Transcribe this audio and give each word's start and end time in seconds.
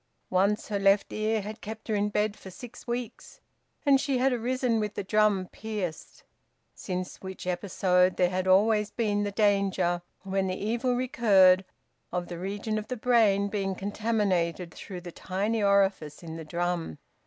Once 0.31 0.69
her 0.69 0.79
left 0.79 1.13
ear 1.13 1.41
had 1.43 1.61
kept 1.61 1.87
her 1.87 1.93
in 1.93 2.09
bed 2.09 2.35
for 2.35 2.49
six 2.49 2.87
weeks, 2.87 3.39
and 3.85 4.01
she 4.01 4.17
had 4.17 4.33
arisen 4.33 4.79
with 4.79 4.95
the 4.95 5.03
drum 5.03 5.47
pierced. 5.51 6.23
Since 6.73 7.17
which 7.21 7.45
episode 7.45 8.17
there 8.17 8.31
had 8.31 8.47
always 8.47 8.89
been 8.89 9.21
the 9.21 9.31
danger, 9.31 10.01
when 10.23 10.47
the 10.47 10.57
evil 10.57 10.95
recurred, 10.95 11.65
of 12.11 12.29
the 12.29 12.39
region 12.39 12.79
of 12.79 12.87
the 12.87 12.97
brain 12.97 13.47
being 13.47 13.75
contaminated 13.75 14.73
through 14.73 15.01
the 15.01 15.11
tiny 15.11 15.61
orifice 15.61 16.23
in 16.23 16.35
the 16.35 16.45
drum. 16.45 16.97